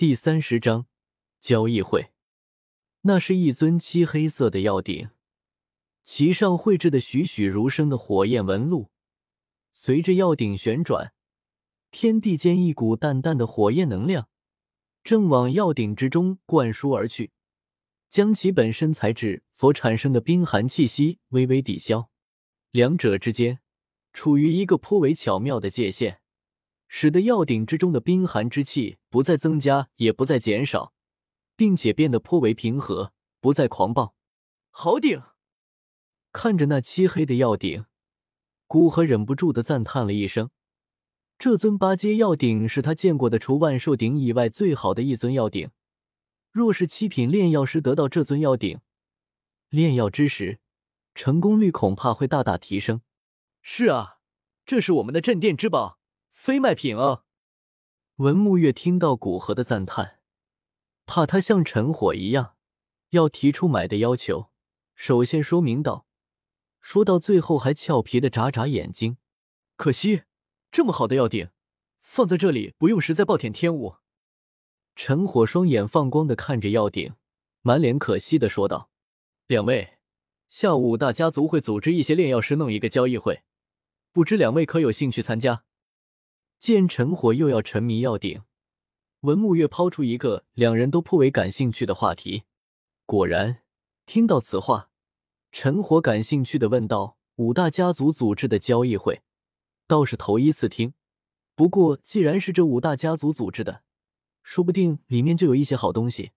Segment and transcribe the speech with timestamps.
[0.00, 0.86] 第三十章
[1.42, 2.12] 交易会。
[3.02, 5.10] 那是一尊漆黑色的药鼎，
[6.04, 8.90] 其上绘制的栩栩如生的火焰纹路。
[9.74, 11.12] 随着药鼎旋转，
[11.90, 14.30] 天地间一股淡淡的火焰能量
[15.04, 17.32] 正往药鼎之中灌输而去，
[18.08, 22.10] 将其本身材质所产生的冰寒气息微微抵消。
[22.70, 23.58] 两者之间
[24.14, 26.19] 处于一个颇为巧妙的界限。
[26.92, 30.92] 使得药鼎之中的冰寒之气不再增加，也不再减少，
[31.54, 34.16] 并且变得颇为平和，不再狂暴。
[34.70, 35.22] 好鼎！
[36.32, 37.84] 看着那漆黑的药鼎，
[38.66, 40.50] 古河忍不住的赞叹了一声。
[41.38, 45.70] 这尊八阶药鼎是他见过的除万寿鼎以外最好的一尊药鼎。
[46.50, 48.80] 若是七品炼药师得到这尊药鼎，
[49.68, 50.58] 炼药之时，
[51.14, 53.00] 成功率恐怕会大大提升。
[53.62, 54.18] 是啊，
[54.66, 55.99] 这是我们的镇店之宝。
[56.42, 57.24] 非卖品啊！
[58.16, 60.20] 文木月听到古河的赞叹，
[61.04, 62.56] 怕他像陈火一样
[63.10, 64.48] 要提出买的要求，
[64.94, 66.06] 首先说明道，
[66.80, 69.18] 说到最后还俏皮的眨眨眼睛。
[69.76, 70.22] 可惜
[70.70, 71.50] 这么好的药鼎
[72.00, 73.96] 放在这里不用，实在暴殄天物。
[74.96, 77.12] 陈火双眼放光的看着药鼎，
[77.60, 78.88] 满脸可惜的说道
[79.46, 79.98] ：“两位，
[80.48, 83.42] 下午大家族会组织一些炼药师弄一个交易会，
[84.10, 85.64] 不知两位可有兴趣参加？”
[86.60, 88.42] 见陈火又要沉迷药鼎，
[89.20, 92.42] 文木月抛出一个两人都颇为感兴趣的话题。
[93.06, 93.62] 果然，
[94.04, 94.90] 听到此话，
[95.50, 99.22] 陈火感兴趣的问道：“五大家族组织的交易会，
[99.86, 100.92] 倒是头一次听。
[101.54, 103.82] 不过，既然是这五大家族组织的，
[104.42, 106.32] 说不定里面就有一些好东西。”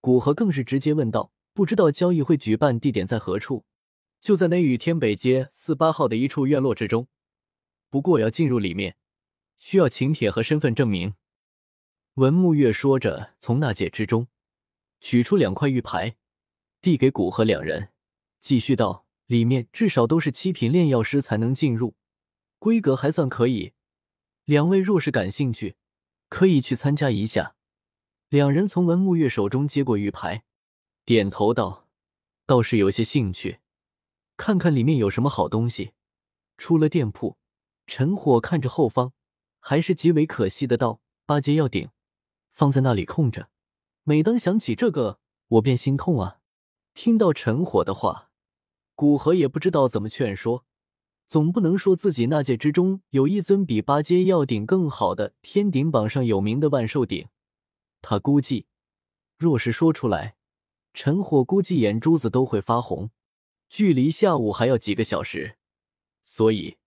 [0.00, 3.66] 古河更是直接问道：“不知道交易会举办地点在何处？”
[4.22, 7.06] 就在那雨天北街四八号的一处院落之中。
[7.90, 8.96] 不过要进入里面。
[9.58, 11.14] 需要请帖和身份证明。
[12.14, 14.28] 文木月说着，从纳戒之中
[15.00, 16.16] 取出两块玉牌，
[16.80, 17.90] 递给古河两人，
[18.40, 21.94] 继续道：“里面至少都是七品炼药师才能进入，
[22.58, 23.72] 规格还算可以。
[24.44, 25.76] 两位若是感兴趣，
[26.28, 27.54] 可以去参加一下。”
[28.30, 30.44] 两人从文木月手中接过玉牌，
[31.04, 31.88] 点头道
[32.44, 33.60] ：“倒是有些兴趣，
[34.36, 35.92] 看看里面有什么好东西。”
[36.58, 37.38] 出了店铺，
[37.86, 39.12] 陈火看着后方。
[39.68, 40.78] 还是极为可惜的。
[40.78, 41.90] 道八阶药鼎
[42.54, 43.50] 放在那里空着，
[44.02, 46.38] 每当想起这个，我便心痛啊！
[46.94, 48.30] 听到陈火的话，
[48.94, 50.64] 古河也不知道怎么劝说，
[51.26, 57.28] 总不能说自己那界之中有一尊比八阶药鼎更好的天鼎榜上有名的万寿鼎。
[58.00, 58.68] 他估计，
[59.36, 60.36] 若是说出来，
[60.94, 63.10] 陈火估计眼珠子都会发红。
[63.68, 65.58] 距离下午还要几个小时，
[66.22, 66.78] 所以。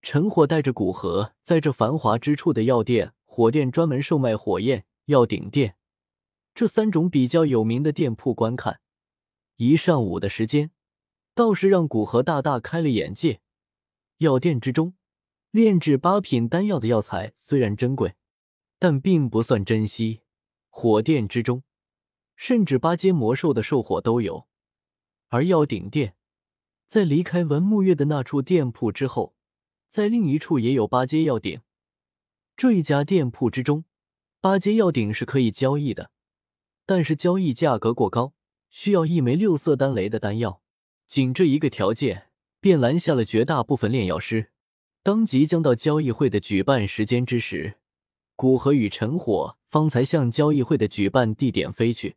[0.00, 5.76] 陈火带着古河在这繁华之处的药店、火店专门售卖火焰药鼎店
[6.54, 8.80] 这三种比较有名的店铺观看
[9.56, 10.70] 一上午的时间，
[11.34, 13.40] 倒是让古河大大开了眼界。
[14.18, 14.94] 药店之中
[15.50, 18.14] 炼制八品丹药的药材虽然珍贵，
[18.78, 20.22] 但并不算珍稀。
[20.70, 21.64] 火店之中，
[22.36, 24.46] 甚至八阶魔兽的兽火都有。
[25.28, 26.14] 而药鼎店
[26.86, 29.34] 在离开文木月的那处店铺之后。
[29.88, 31.62] 在另一处也有八阶药鼎，
[32.56, 33.84] 这一家店铺之中，
[34.40, 36.10] 八阶药鼎是可以交易的，
[36.84, 38.34] 但是交易价格过高，
[38.68, 40.60] 需要一枚六色丹雷的丹药。
[41.06, 42.28] 仅这一个条件，
[42.60, 44.50] 便拦下了绝大部分炼药师。
[45.02, 47.78] 当即将到交易会的举办时间之时，
[48.36, 52.16] 古河与陈火方才向交易会的举办地点飞去。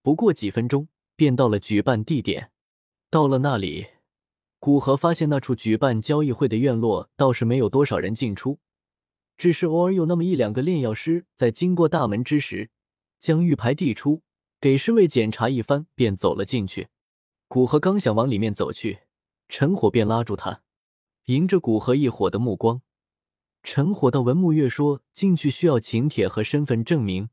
[0.00, 2.52] 不过几分钟，便到了举办地点。
[3.10, 3.93] 到了那里。
[4.64, 8.60] 古河发现那处举办交易会的院落倒是没有多少人进出，
[9.36, 12.70] 只是偶尔有那么一两个炼药师在经过大门之时，
[13.20, 14.22] 将玉牌递出，
[14.58, 16.88] 给侍卫检查一番，便走了进去。
[17.46, 19.00] 古河刚想往里面走去，
[19.50, 20.62] 陈火便拉住他。
[21.26, 22.80] 迎着古河一伙的目光，
[23.62, 27.28] 陈火道：“文木月说进去需要请帖和身份证明，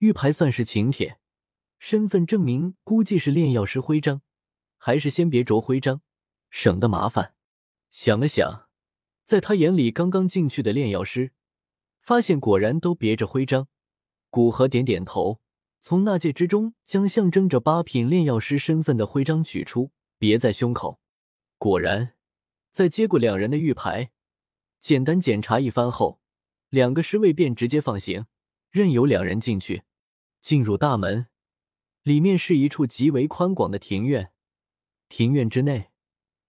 [0.00, 1.18] 玉牌算是请帖，
[1.78, 4.20] 身份证明估计是炼药师徽章，
[4.76, 6.02] 还是先别着徽章。”
[6.52, 7.34] 省得麻烦。
[7.90, 8.68] 想了想，
[9.24, 11.32] 在他眼里，刚刚进去的炼药师
[12.00, 13.66] 发现果然都别着徽章。
[14.30, 15.40] 古河点点头，
[15.80, 21.00] 从纳戒之中将象征着八品炼药师身份的徽章取出，别在胸口。
[21.58, 22.14] 果然，
[22.70, 24.10] 在接过两人的玉牌，
[24.78, 26.20] 简单检查一番后，
[26.68, 28.26] 两个侍卫便直接放行，
[28.70, 29.84] 任由两人进去。
[30.40, 31.28] 进入大门，
[32.02, 34.32] 里面是一处极为宽广的庭院，
[35.08, 35.91] 庭院之内。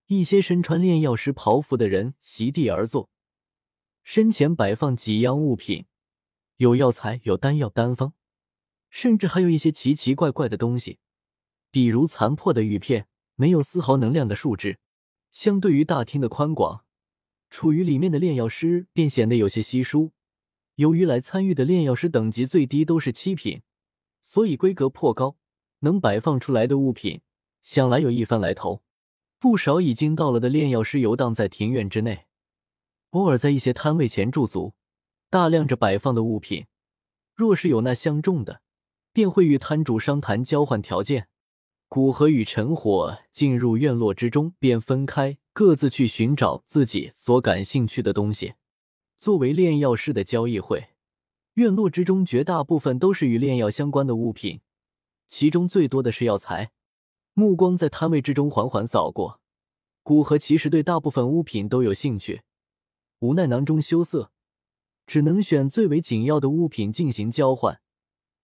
[0.08, 3.10] 一些身穿炼药师袍服的人席地而坐，
[4.04, 5.86] 身前摆放几样物品，
[6.58, 8.14] 有药材，有丹药、丹方，
[8.90, 11.00] 甚至还有一些奇奇怪怪的东西，
[11.72, 14.78] 比如残破的玉片，没有丝毫能量的树枝。
[15.32, 16.86] 相对于大厅的宽广，
[17.50, 20.12] 处于里面的炼药师便显得有些稀疏。
[20.76, 23.62] 由于来参与的炼药师等级最低都是七品，
[24.22, 25.38] 所以规格颇高，
[25.80, 27.22] 能摆放出来的物品
[27.62, 28.84] 想来有一番来头。
[29.44, 32.28] 不少已经到了的炼药师游荡在庭院之内，
[33.10, 34.74] 偶尔在一些摊位前驻足，
[35.30, 36.68] 大量着摆放的物品。
[37.36, 38.62] 若是有那相中的，
[39.12, 41.28] 便会与摊主商谈交换条件。
[41.90, 48.54] 古河与陈火进入院落之中，便分开，各自去寻找自己所感兴趣的东西。
[49.18, 50.92] 作为炼药师的交易会，
[51.56, 54.62] 院落之中绝大部分都是与炼药相关的物品，
[55.28, 56.72] 其中最多的是药材。
[57.36, 59.40] 目光在摊位之中缓缓扫过，
[60.04, 62.44] 古河其实对大部分物品都有兴趣，
[63.20, 64.32] 无奈囊中羞涩，
[65.08, 67.82] 只能选最为紧要的物品进行交换。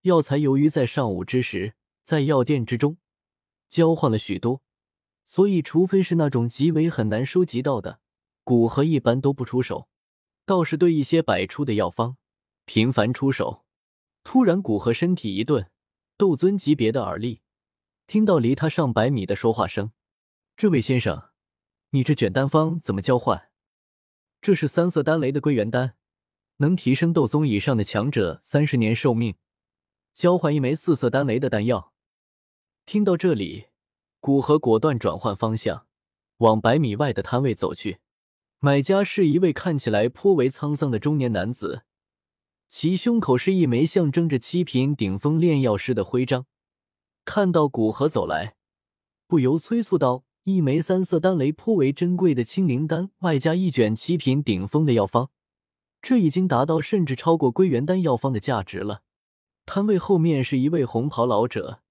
[0.02, 2.98] 药材由于在上午之时在药店之中
[3.68, 4.62] 交换了许多，
[5.24, 8.00] 所以除非是那种极为很难收集到的，
[8.44, 9.88] 古河一般都不出手。
[10.46, 12.18] 倒是对一些百出的药方
[12.66, 13.64] 频繁出手。
[14.24, 15.70] 突然，古河身体一顿，
[16.18, 17.42] 斗尊级别的耳力
[18.10, 19.92] 听到离他上百米的说话声
[20.58, 21.30] ：“这位先生，
[21.92, 23.52] 你这卷丹方怎么交换？
[24.42, 25.94] 这是三色丹雷的归元丹，
[26.58, 29.36] 能提升斗宗以上的强者三十年寿命。
[30.16, 31.94] 交换一枚四色丹雷的丹药。”
[32.88, 33.68] 听到这里，
[34.20, 35.86] 古河果断转换方向，
[36.38, 38.00] 往百米外的摊位走去。
[38.58, 41.84] 买家是一位看起来颇为沧桑的中年男子，
[42.68, 46.48] 其胸口是一枚象征着七品顶峰炼药师的徽章。
[47.32, 48.56] 看到古河走来，
[49.28, 55.30] 不由催促道：“一枚三色丹雷颇为珍贵的清灵丹，外加一卷七品顶峰的药方，
[56.02, 59.04] 这已经达到甚至超过归元丹药方的价值了。”
[59.68, 61.84] 摊位后面是一位红袍老者，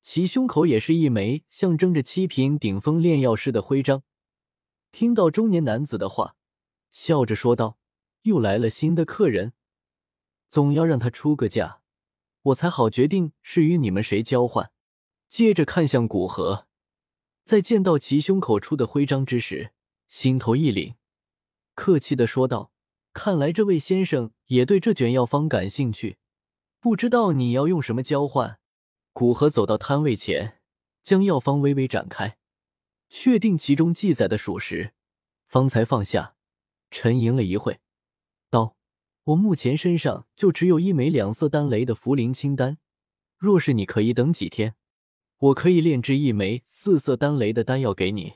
[0.00, 4.04] 其胸口也是一枚象征着七品顶峰炼药师的徽章。
[4.92, 6.36] 听到中年男子的话，
[6.92, 7.78] 笑着说道
[8.22, 9.54] ：“又来了新的客人，
[10.46, 11.80] 总要让他出个价，
[12.48, 14.70] 我才好决定是与你们谁交换。”
[15.28, 16.66] 接着看向古河，
[17.44, 19.72] 在见到其胸口处的徽章之时，
[20.06, 20.94] 心头一凛，
[21.74, 22.72] 客气的说道
[23.12, 26.16] ：“看来这位先生也对这卷药方感兴趣，
[26.80, 28.58] 不知道你要用什么交换？”
[29.12, 30.60] 古河走到摊位前，
[31.02, 32.38] 将药方微微展开。
[33.10, 34.94] 确定其中记载的属实，
[35.46, 36.36] 方才放下，
[36.90, 37.80] 沉吟了一会，
[38.48, 38.76] 道
[39.28, 42.78] ：“我目前身上就只有一枚两色丹雷的茯苓清丹，
[43.36, 44.74] 若是你可以等几天，
[45.38, 48.34] 我可以炼制一枚四色丹雷的丹药给你。”